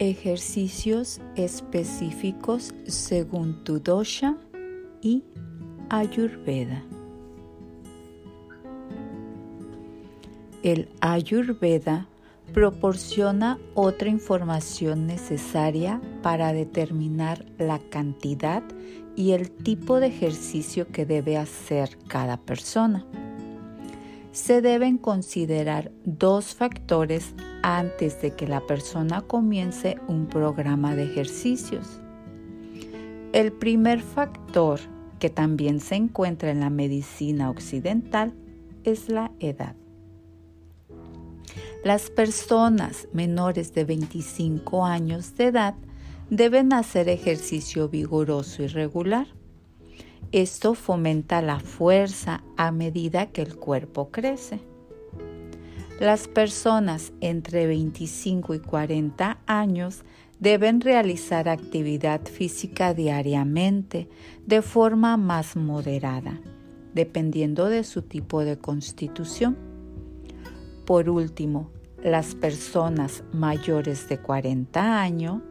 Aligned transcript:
Ejercicios 0.00 1.20
específicos 1.36 2.72
según 2.86 3.62
tu 3.64 3.80
dosha 3.80 4.38
y 5.02 5.24
Ayurveda. 5.90 6.82
El 10.62 10.88
Ayurveda 11.02 12.08
proporciona 12.54 13.58
otra 13.74 14.08
información 14.08 15.06
necesaria 15.06 16.00
para 16.22 16.54
determinar 16.54 17.44
la 17.58 17.78
cantidad 17.78 18.62
y 19.16 19.32
el 19.32 19.50
tipo 19.50 20.00
de 20.00 20.06
ejercicio 20.06 20.88
que 20.88 21.04
debe 21.04 21.36
hacer 21.36 21.98
cada 22.08 22.38
persona. 22.38 23.04
Se 24.32 24.62
deben 24.62 24.96
considerar 24.96 25.92
dos 26.06 26.54
factores 26.54 27.34
antes 27.62 28.20
de 28.22 28.32
que 28.32 28.46
la 28.46 28.60
persona 28.66 29.22
comience 29.22 29.98
un 30.08 30.26
programa 30.26 30.94
de 30.94 31.04
ejercicios. 31.04 32.00
El 33.32 33.52
primer 33.52 34.00
factor, 34.00 34.80
que 35.18 35.30
también 35.30 35.80
se 35.80 35.96
encuentra 35.96 36.50
en 36.50 36.60
la 36.60 36.70
medicina 36.70 37.50
occidental, 37.50 38.34
es 38.84 39.08
la 39.08 39.30
edad. 39.40 39.76
Las 41.84 42.10
personas 42.10 43.08
menores 43.12 43.72
de 43.72 43.84
25 43.84 44.84
años 44.84 45.36
de 45.36 45.46
edad 45.46 45.74
deben 46.28 46.72
hacer 46.72 47.08
ejercicio 47.08 47.88
vigoroso 47.88 48.62
y 48.62 48.66
regular. 48.66 49.26
Esto 50.32 50.74
fomenta 50.74 51.42
la 51.42 51.58
fuerza 51.58 52.44
a 52.56 52.70
medida 52.70 53.26
que 53.26 53.42
el 53.42 53.56
cuerpo 53.56 54.10
crece. 54.10 54.60
Las 56.00 56.28
personas 56.28 57.12
entre 57.20 57.66
25 57.66 58.54
y 58.54 58.60
40 58.60 59.36
años 59.46 60.02
deben 60.38 60.80
realizar 60.80 61.46
actividad 61.46 62.22
física 62.22 62.94
diariamente 62.94 64.08
de 64.46 64.62
forma 64.62 65.18
más 65.18 65.56
moderada, 65.56 66.40
dependiendo 66.94 67.66
de 67.66 67.84
su 67.84 68.00
tipo 68.00 68.42
de 68.44 68.56
constitución. 68.56 69.58
Por 70.86 71.10
último, 71.10 71.70
las 72.02 72.34
personas 72.34 73.22
mayores 73.34 74.08
de 74.08 74.16
40 74.16 75.02
años 75.02 75.42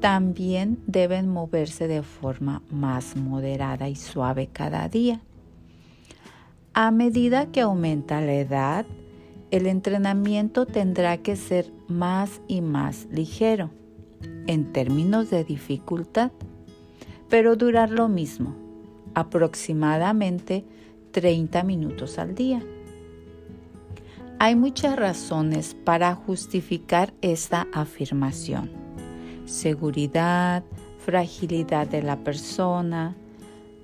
también 0.00 0.78
deben 0.86 1.26
moverse 1.26 1.88
de 1.88 2.02
forma 2.02 2.62
más 2.68 3.16
moderada 3.16 3.88
y 3.88 3.96
suave 3.96 4.50
cada 4.52 4.86
día. 4.90 5.22
A 6.74 6.90
medida 6.90 7.50
que 7.50 7.62
aumenta 7.62 8.20
la 8.20 8.34
edad, 8.34 8.84
el 9.54 9.68
entrenamiento 9.68 10.66
tendrá 10.66 11.18
que 11.18 11.36
ser 11.36 11.72
más 11.86 12.40
y 12.48 12.60
más 12.60 13.06
ligero 13.12 13.70
en 14.48 14.72
términos 14.72 15.30
de 15.30 15.44
dificultad, 15.44 16.32
pero 17.28 17.54
durar 17.54 17.90
lo 17.90 18.08
mismo, 18.08 18.56
aproximadamente 19.14 20.64
30 21.12 21.62
minutos 21.62 22.18
al 22.18 22.34
día. 22.34 22.64
Hay 24.40 24.56
muchas 24.56 24.96
razones 24.96 25.76
para 25.84 26.16
justificar 26.16 27.14
esta 27.22 27.68
afirmación. 27.72 28.72
Seguridad, 29.44 30.64
fragilidad 30.98 31.86
de 31.86 32.02
la 32.02 32.16
persona, 32.16 33.14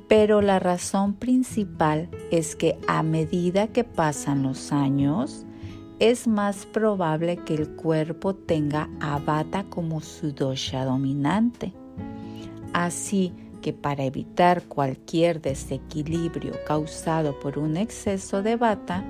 pero 0.09 0.43
la 0.43 0.59
razón 0.59 1.15
principal 1.15 2.09
es 2.33 2.57
que 2.57 2.77
a 2.89 3.05
medida 3.05 3.69
que 3.69 3.85
pasan 3.85 4.43
los 4.43 4.73
años, 4.73 5.47
es 6.01 6.27
más 6.27 6.65
probable 6.65 7.37
que 7.37 7.55
el 7.55 7.69
cuerpo 7.77 8.35
tenga 8.35 8.89
a 9.01 9.19
Vata 9.19 9.65
como 9.65 10.01
su 10.01 10.33
dosha 10.33 10.87
dominante. 10.87 11.75
Así 12.73 13.35
que 13.61 13.75
para 13.75 14.05
evitar 14.05 14.63
cualquier 14.65 15.43
desequilibrio 15.43 16.55
causado 16.67 17.39
por 17.39 17.59
un 17.59 17.77
exceso 17.77 18.43
de 18.43 18.57
Vata, 18.57 19.05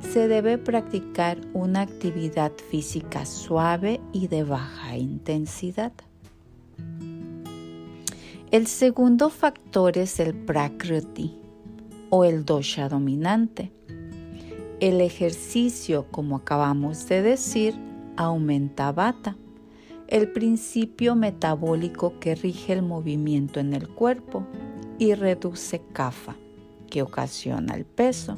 se 0.00 0.28
debe 0.28 0.58
practicar 0.58 1.38
una 1.54 1.80
actividad 1.80 2.52
física 2.70 3.24
suave 3.24 4.02
y 4.12 4.28
de 4.28 4.44
baja 4.44 4.98
intensidad. 4.98 5.92
El 8.50 8.66
segundo 8.66 9.30
factor 9.30 9.96
es 9.96 10.20
el 10.20 10.34
Prakriti 10.34 11.34
o 12.10 12.24
el 12.24 12.44
dosha 12.44 12.90
dominante. 12.90 13.72
El 14.80 15.00
ejercicio, 15.00 16.06
como 16.10 16.36
acabamos 16.36 17.08
de 17.08 17.22
decir, 17.22 17.74
aumenta 18.16 18.92
bata, 18.92 19.36
el 20.08 20.30
principio 20.30 21.14
metabólico 21.14 22.18
que 22.20 22.34
rige 22.34 22.72
el 22.72 22.82
movimiento 22.82 23.60
en 23.60 23.72
el 23.72 23.88
cuerpo, 23.88 24.46
y 24.98 25.14
reduce 25.14 25.82
kafa, 25.92 26.36
que 26.90 27.02
ocasiona 27.02 27.74
el 27.74 27.84
peso. 27.84 28.36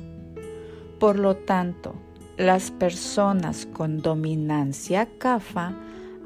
Por 0.99 1.19
lo 1.19 1.37
tanto, 1.37 1.95
las 2.37 2.71
personas 2.71 3.67
con 3.67 3.99
dominancia 3.99 5.09
kafa, 5.19 5.75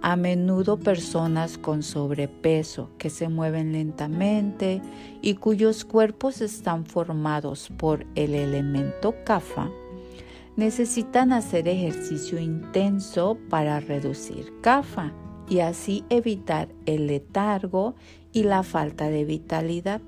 a 0.03 0.17
menudo 0.17 0.79
personas 0.79 1.59
con 1.59 1.83
sobrepeso 1.83 2.91
que 2.97 3.11
se 3.11 3.29
mueven 3.29 3.73
lentamente 3.73 4.81
y 5.21 5.35
cuyos 5.35 5.85
cuerpos 5.85 6.41
están 6.41 6.87
formados 6.87 7.71
por 7.77 8.07
el 8.15 8.35
elemento 8.35 9.15
kafa, 9.25 9.69
necesitan 10.57 11.33
hacer 11.33 11.69
ejercicio 11.69 12.39
intenso 12.39 13.39
para 13.49 13.81
reducir 13.81 14.53
CAFA 14.61 15.13
y 15.49 15.61
así 15.61 16.05
evitar 16.11 16.69
el 16.87 17.07
letargo 17.07 17.95
y 18.33 18.45
la 18.45 18.63
falta 18.63 19.09
de 19.09 19.25
vitalidad. 19.25 20.01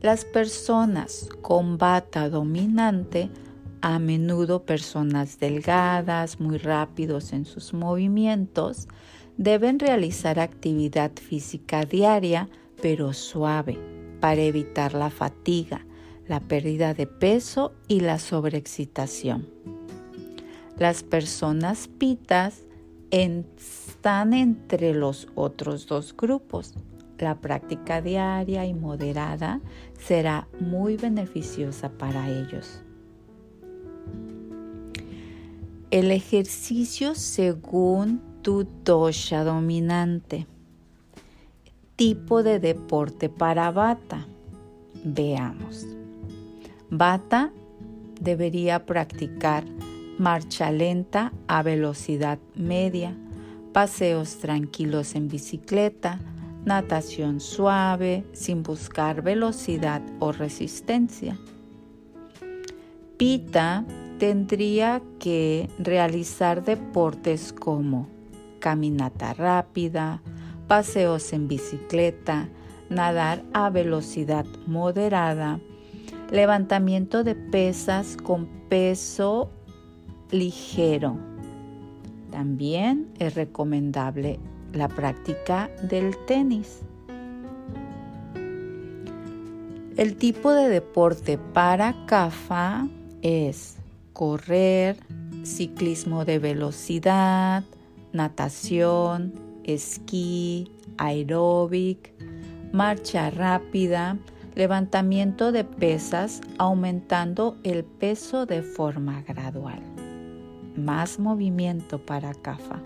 Las 0.00 0.24
personas 0.24 1.28
con 1.40 1.78
bata 1.78 2.28
dominante, 2.28 3.30
a 3.80 3.98
menudo 3.98 4.64
personas 4.64 5.38
delgadas, 5.38 6.40
muy 6.40 6.58
rápidos 6.58 7.32
en 7.32 7.44
sus 7.44 7.72
movimientos, 7.72 8.88
deben 9.36 9.78
realizar 9.78 10.40
actividad 10.40 11.12
física 11.14 11.84
diaria 11.84 12.48
pero 12.82 13.12
suave 13.12 13.78
para 14.20 14.40
evitar 14.42 14.94
la 14.94 15.10
fatiga 15.10 15.85
la 16.28 16.40
pérdida 16.40 16.94
de 16.94 17.06
peso 17.06 17.72
y 17.88 18.00
la 18.00 18.18
sobreexcitación. 18.18 19.48
Las 20.78 21.02
personas 21.02 21.88
pitas 21.88 22.64
están 23.10 24.34
entre 24.34 24.94
los 24.94 25.28
otros 25.34 25.86
dos 25.86 26.14
grupos. 26.16 26.74
La 27.18 27.40
práctica 27.40 28.02
diaria 28.02 28.66
y 28.66 28.74
moderada 28.74 29.60
será 29.98 30.48
muy 30.60 30.96
beneficiosa 30.96 31.88
para 31.88 32.28
ellos. 32.28 32.82
El 35.90 36.10
ejercicio 36.10 37.14
según 37.14 38.20
tu 38.42 38.66
dosha 38.84 39.44
dominante. 39.44 40.46
Tipo 41.94 42.42
de 42.42 42.60
deporte 42.60 43.30
para 43.30 43.70
bata. 43.70 44.26
Veamos. 45.04 45.86
Bata 46.90 47.52
debería 48.20 48.86
practicar 48.86 49.64
marcha 50.18 50.70
lenta 50.70 51.32
a 51.48 51.62
velocidad 51.62 52.38
media, 52.54 53.16
paseos 53.72 54.38
tranquilos 54.38 55.16
en 55.16 55.28
bicicleta, 55.28 56.20
natación 56.64 57.40
suave 57.40 58.24
sin 58.32 58.62
buscar 58.62 59.22
velocidad 59.22 60.00
o 60.20 60.30
resistencia. 60.30 61.36
Pita 63.16 63.84
tendría 64.18 65.02
que 65.18 65.68
realizar 65.78 66.64
deportes 66.64 67.52
como 67.52 68.08
caminata 68.60 69.34
rápida, 69.34 70.22
paseos 70.68 71.32
en 71.32 71.48
bicicleta, 71.48 72.48
nadar 72.88 73.42
a 73.52 73.70
velocidad 73.70 74.46
moderada, 74.66 75.60
Levantamiento 76.30 77.22
de 77.24 77.34
pesas 77.34 78.16
con 78.16 78.46
peso 78.68 79.50
ligero. 80.30 81.16
También 82.30 83.08
es 83.18 83.34
recomendable 83.34 84.40
la 84.72 84.88
práctica 84.88 85.70
del 85.82 86.16
tenis. 86.26 86.80
El 89.96 90.16
tipo 90.16 90.52
de 90.52 90.68
deporte 90.68 91.38
para 91.38 92.04
CAFA 92.06 92.86
es 93.22 93.76
correr, 94.12 94.98
ciclismo 95.44 96.24
de 96.24 96.38
velocidad, 96.38 97.64
natación, 98.12 99.32
esquí, 99.64 100.70
aeróbic, 100.98 102.12
marcha 102.72 103.30
rápida, 103.30 104.18
levantamiento 104.56 105.52
de 105.52 105.64
pesas 105.64 106.40
aumentando 106.58 107.58
el 107.62 107.84
peso 107.84 108.46
de 108.46 108.62
forma 108.62 109.22
gradual. 109.22 109.80
Más 110.74 111.18
movimiento 111.20 112.04
para 112.04 112.34
CAFA. 112.34 112.80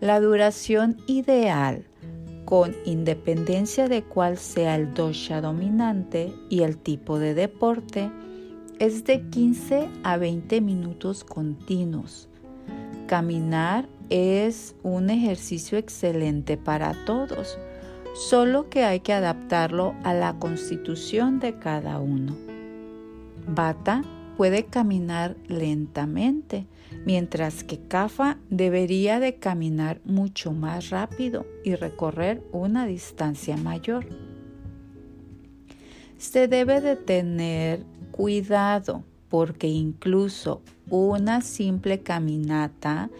La 0.00 0.18
duración 0.18 0.96
ideal, 1.06 1.84
con 2.46 2.74
independencia 2.86 3.88
de 3.88 4.02
cuál 4.02 4.38
sea 4.38 4.74
el 4.74 4.94
dosha 4.94 5.40
dominante 5.42 6.32
y 6.48 6.62
el 6.62 6.78
tipo 6.78 7.18
de 7.18 7.34
deporte, 7.34 8.10
es 8.78 9.04
de 9.04 9.20
15 9.28 9.88
a 10.02 10.16
20 10.16 10.60
minutos 10.62 11.24
continuos. 11.24 12.28
Caminar 13.06 13.86
es 14.08 14.74
un 14.82 15.10
ejercicio 15.10 15.76
excelente 15.76 16.56
para 16.56 16.94
todos, 17.04 17.58
solo 18.16 18.70
que 18.70 18.82
hay 18.82 19.00
que 19.00 19.12
adaptarlo 19.12 19.94
a 20.02 20.14
la 20.14 20.38
constitución 20.38 21.38
de 21.38 21.58
cada 21.58 22.00
uno. 22.00 22.34
Bata 23.46 24.02
puede 24.38 24.64
caminar 24.64 25.36
lentamente, 25.48 26.66
mientras 27.04 27.62
que 27.62 27.78
Kafa 27.78 28.38
debería 28.48 29.20
de 29.20 29.36
caminar 29.36 30.00
mucho 30.04 30.52
más 30.52 30.90
rápido 30.90 31.46
y 31.62 31.74
recorrer 31.74 32.42
una 32.52 32.86
distancia 32.86 33.56
mayor. 33.58 34.06
Se 36.16 36.48
debe 36.48 36.80
de 36.80 36.96
tener 36.96 37.84
cuidado 38.12 39.04
porque 39.28 39.68
incluso 39.68 40.62
una 40.88 41.42
simple 41.42 42.00
caminata 42.00 43.10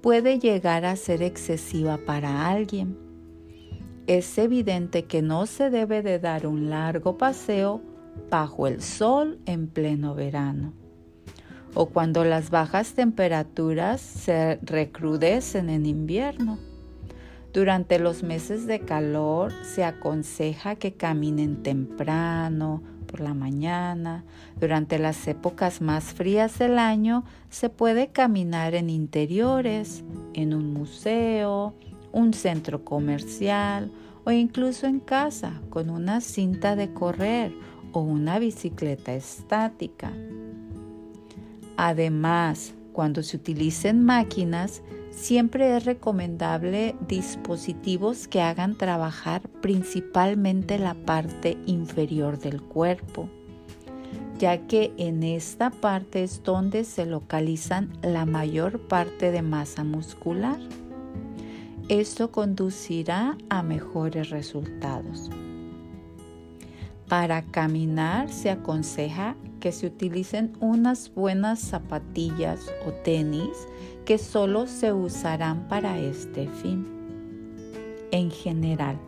puede 0.00 0.38
llegar 0.38 0.86
a 0.86 0.96
ser 0.96 1.22
excesiva 1.22 1.98
para 2.06 2.48
alguien. 2.48 3.05
Es 4.06 4.38
evidente 4.38 5.04
que 5.04 5.22
no 5.22 5.46
se 5.46 5.70
debe 5.70 6.02
de 6.02 6.18
dar 6.18 6.46
un 6.46 6.70
largo 6.70 7.18
paseo 7.18 7.80
bajo 8.30 8.66
el 8.66 8.80
sol 8.80 9.38
en 9.46 9.68
pleno 9.68 10.14
verano 10.14 10.72
o 11.76 11.90
cuando 11.90 12.24
las 12.24 12.48
bajas 12.48 12.94
temperaturas 12.94 14.00
se 14.00 14.58
recrudecen 14.62 15.68
en 15.68 15.84
invierno. 15.84 16.58
Durante 17.52 17.98
los 17.98 18.22
meses 18.22 18.66
de 18.66 18.80
calor 18.80 19.52
se 19.62 19.84
aconseja 19.84 20.76
que 20.76 20.94
caminen 20.94 21.62
temprano, 21.62 22.82
por 23.06 23.20
la 23.20 23.34
mañana. 23.34 24.24
Durante 24.58 24.98
las 24.98 25.28
épocas 25.28 25.82
más 25.82 26.14
frías 26.14 26.58
del 26.58 26.78
año 26.78 27.24
se 27.50 27.68
puede 27.68 28.08
caminar 28.08 28.74
en 28.74 28.88
interiores, 28.88 30.02
en 30.32 30.54
un 30.54 30.72
museo, 30.72 31.74
un 32.16 32.32
centro 32.32 32.82
comercial 32.82 33.92
o 34.24 34.32
incluso 34.32 34.86
en 34.86 35.00
casa 35.00 35.60
con 35.68 35.90
una 35.90 36.22
cinta 36.22 36.74
de 36.74 36.94
correr 36.94 37.52
o 37.92 38.00
una 38.00 38.38
bicicleta 38.38 39.14
estática. 39.14 40.12
Además, 41.76 42.72
cuando 42.94 43.22
se 43.22 43.36
utilicen 43.36 44.02
máquinas, 44.02 44.82
siempre 45.10 45.76
es 45.76 45.84
recomendable 45.84 46.96
dispositivos 47.06 48.28
que 48.28 48.40
hagan 48.40 48.78
trabajar 48.78 49.42
principalmente 49.60 50.78
la 50.78 50.94
parte 50.94 51.58
inferior 51.66 52.38
del 52.38 52.62
cuerpo, 52.62 53.28
ya 54.38 54.66
que 54.66 54.94
en 54.96 55.22
esta 55.22 55.68
parte 55.68 56.22
es 56.22 56.42
donde 56.42 56.84
se 56.84 57.04
localizan 57.04 57.90
la 58.00 58.24
mayor 58.24 58.80
parte 58.88 59.30
de 59.30 59.42
masa 59.42 59.84
muscular. 59.84 60.58
Esto 61.88 62.32
conducirá 62.32 63.38
a 63.48 63.62
mejores 63.62 64.30
resultados. 64.30 65.30
Para 67.08 67.42
caminar 67.42 68.28
se 68.32 68.50
aconseja 68.50 69.36
que 69.60 69.70
se 69.70 69.86
utilicen 69.86 70.52
unas 70.58 71.14
buenas 71.14 71.60
zapatillas 71.60 72.66
o 72.84 72.90
tenis 72.90 73.68
que 74.04 74.18
solo 74.18 74.66
se 74.66 74.92
usarán 74.92 75.68
para 75.68 76.00
este 76.00 76.48
fin. 76.48 76.88
En 78.10 78.32
general, 78.32 78.98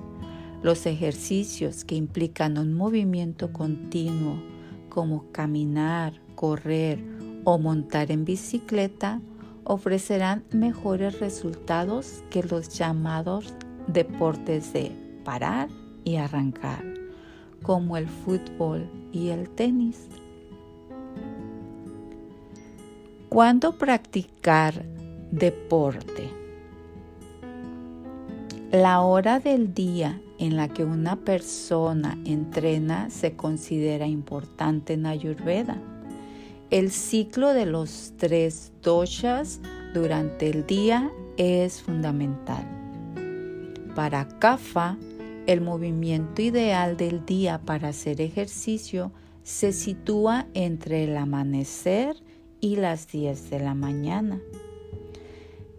los 0.62 0.86
ejercicios 0.86 1.84
que 1.84 1.96
implican 1.96 2.58
un 2.58 2.74
movimiento 2.74 3.52
continuo, 3.52 4.40
como 4.88 5.32
caminar, 5.32 6.20
correr 6.36 7.02
o 7.42 7.58
montar 7.58 8.12
en 8.12 8.24
bicicleta, 8.24 9.20
ofrecerán 9.68 10.42
mejores 10.50 11.20
resultados 11.20 12.24
que 12.30 12.42
los 12.42 12.70
llamados 12.70 13.54
deportes 13.86 14.72
de 14.72 14.90
parar 15.24 15.68
y 16.04 16.16
arrancar, 16.16 16.82
como 17.62 17.98
el 17.98 18.08
fútbol 18.08 18.88
y 19.12 19.28
el 19.28 19.48
tenis. 19.50 20.08
¿Cuándo 23.28 23.76
practicar 23.76 24.86
deporte? 25.30 26.30
La 28.72 29.02
hora 29.02 29.38
del 29.38 29.74
día 29.74 30.18
en 30.38 30.56
la 30.56 30.68
que 30.68 30.84
una 30.84 31.16
persona 31.16 32.16
entrena 32.24 33.10
se 33.10 33.36
considera 33.36 34.06
importante 34.06 34.94
en 34.94 35.04
Ayurveda. 35.04 35.76
El 36.70 36.90
ciclo 36.90 37.54
de 37.54 37.64
los 37.64 38.12
tres 38.18 38.72
doshas 38.82 39.60
durante 39.94 40.50
el 40.50 40.66
día 40.66 41.10
es 41.38 41.80
fundamental. 41.80 42.62
Para 43.94 44.28
Kapha, 44.38 44.98
el 45.46 45.62
movimiento 45.62 46.42
ideal 46.42 46.98
del 46.98 47.24
día 47.24 47.62
para 47.64 47.88
hacer 47.88 48.20
ejercicio 48.20 49.12
se 49.44 49.72
sitúa 49.72 50.46
entre 50.52 51.04
el 51.04 51.16
amanecer 51.16 52.16
y 52.60 52.76
las 52.76 53.08
10 53.08 53.48
de 53.48 53.60
la 53.60 53.72
mañana. 53.72 54.38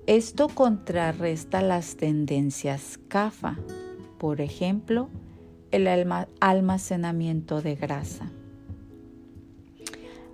Esto 0.08 0.48
contrarresta 0.48 1.62
las 1.62 1.98
tendencias 1.98 3.00
CAFA, 3.10 3.60
por 4.18 4.42
ejemplo, 4.42 5.08
el 5.70 5.88
almacenamiento 6.40 7.62
de 7.62 7.76
grasa. 7.76 8.32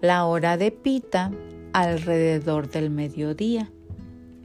La 0.02 0.26
hora 0.26 0.58
de 0.58 0.72
pita 0.72 1.32
alrededor 1.74 2.70
del 2.70 2.90
mediodía 2.90 3.72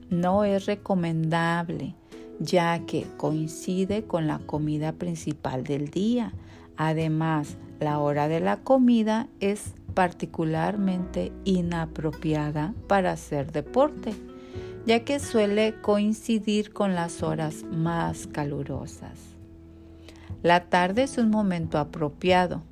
no 0.09 0.45
es 0.45 0.67
recomendable 0.67 1.95
ya 2.41 2.87
que 2.87 3.07
coincide 3.19 4.05
con 4.05 4.27
la 4.27 4.39
comida 4.41 4.93
principal 4.93 5.63
del 5.63 5.91
día. 5.91 6.33
Además, 6.77 7.57
la 7.79 7.99
hora 7.99 8.27
de 8.27 8.41
la 8.41 8.57
comida 8.57 9.29
es 9.39 9.75
particularmente 9.95 11.33
inapropiada 11.45 12.75
para 12.89 13.13
hacer 13.13 13.53
deporte, 13.53 14.15
ya 14.87 15.05
que 15.05 15.21
suele 15.21 15.75
coincidir 15.83 16.73
con 16.73 16.95
las 16.95 17.23
horas 17.23 17.65
más 17.71 18.27
calurosas. 18.27 19.19
La 20.43 20.65
tarde 20.71 21.03
es 21.03 21.19
un 21.19 21.29
momento 21.29 21.77
apropiado. 21.79 22.63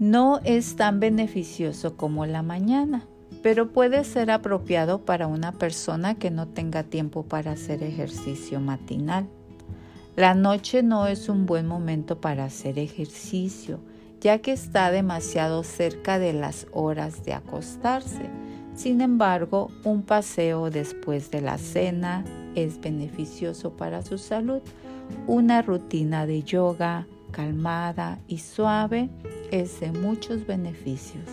No 0.00 0.40
es 0.42 0.74
tan 0.74 0.98
beneficioso 0.98 1.96
como 1.96 2.26
la 2.26 2.42
mañana, 2.42 3.06
pero 3.44 3.70
puede 3.70 4.02
ser 4.02 4.32
apropiado 4.32 5.04
para 5.04 5.28
una 5.28 5.52
persona 5.52 6.16
que 6.16 6.32
no 6.32 6.48
tenga 6.48 6.82
tiempo 6.82 7.22
para 7.22 7.52
hacer 7.52 7.84
ejercicio 7.84 8.58
matinal. 8.58 9.28
La 10.16 10.34
noche 10.34 10.82
no 10.82 11.06
es 11.06 11.28
un 11.28 11.46
buen 11.46 11.68
momento 11.68 12.20
para 12.20 12.44
hacer 12.44 12.80
ejercicio, 12.80 13.78
ya 14.20 14.38
que 14.38 14.50
está 14.50 14.90
demasiado 14.90 15.62
cerca 15.62 16.18
de 16.18 16.32
las 16.32 16.66
horas 16.72 17.24
de 17.24 17.34
acostarse. 17.34 18.28
Sin 18.74 19.00
embargo, 19.00 19.70
un 19.84 20.02
paseo 20.02 20.70
después 20.70 21.30
de 21.30 21.40
la 21.40 21.56
cena 21.56 22.24
es 22.56 22.80
beneficioso 22.80 23.76
para 23.76 24.02
su 24.02 24.18
salud. 24.18 24.60
Una 25.28 25.62
rutina 25.62 26.26
de 26.26 26.42
yoga 26.42 27.06
calmada 27.34 28.18
y 28.28 28.38
suave 28.38 29.10
es 29.50 29.80
de 29.80 29.90
muchos 29.90 30.46
beneficios. 30.46 31.24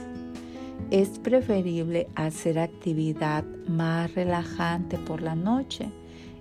Es 0.90 1.20
preferible 1.20 2.08
hacer 2.16 2.58
actividad 2.58 3.46
más 3.68 4.14
relajante 4.16 4.98
por 4.98 5.22
la 5.22 5.36
noche. 5.36 5.92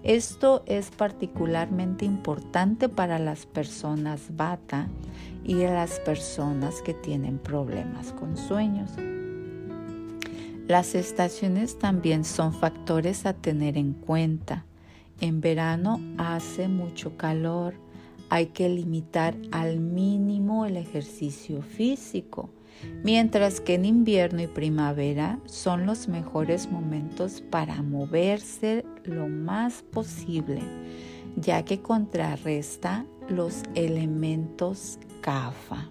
Esto 0.03 0.63
es 0.67 0.91
particularmente 0.91 2.07
importante 2.07 2.89
para 2.89 3.19
las 3.19 3.45
personas 3.45 4.35
bata 4.35 4.89
y 5.45 5.57
las 5.57 6.01
personas 6.01 6.81
que 6.81 6.95
tienen 6.95 7.39
problemas 7.39 8.13
con 8.13 8.37
sueños. 8.39 8.93
Las 10.67 10.95
estaciones 10.95 11.79
también 11.79 12.25
son 12.25 12.55
factores 12.55 13.27
a 13.27 13.35
tener 13.35 13.77
en 13.77 13.93
cuenta. 13.93 14.65
En 15.21 15.43
verano 15.43 16.01
hace 16.17 16.67
mucho 16.67 17.17
calor, 17.19 17.75
hay 18.31 18.47
que 18.47 18.69
limitar 18.69 19.37
al 19.51 19.81
mínimo 19.81 20.65
el 20.65 20.77
ejercicio 20.77 21.63
físico, 21.63 22.49
mientras 23.03 23.61
que 23.61 23.75
en 23.75 23.85
invierno 23.85 24.41
y 24.41 24.47
primavera 24.47 25.41
son 25.45 25.85
los 25.85 26.09
mejores 26.09 26.71
momentos 26.71 27.43
para 27.51 27.83
moverse 27.83 28.87
lo 29.05 29.29
más 29.29 29.83
posible, 29.83 30.63
ya 31.37 31.65
que 31.65 31.81
contrarresta 31.81 33.05
los 33.29 33.63
elementos 33.75 34.99
CAFA. 35.21 35.91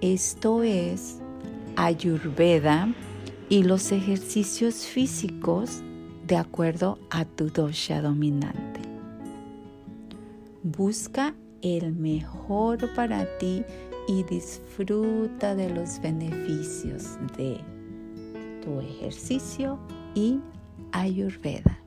Esto 0.00 0.62
es 0.62 1.20
Ayurveda 1.76 2.92
y 3.48 3.62
los 3.62 3.90
ejercicios 3.92 4.86
físicos 4.86 5.82
de 6.26 6.36
acuerdo 6.36 6.98
a 7.10 7.24
tu 7.24 7.50
dosha 7.50 8.02
dominante. 8.02 8.73
Busca 10.64 11.34
el 11.60 11.92
mejor 11.92 12.94
para 12.94 13.26
ti 13.36 13.62
y 14.08 14.22
disfruta 14.22 15.54
de 15.54 15.68
los 15.68 16.00
beneficios 16.00 17.18
de 17.36 17.60
tu 18.62 18.80
ejercicio 18.80 19.78
y 20.14 20.40
Ayurveda. 20.92 21.83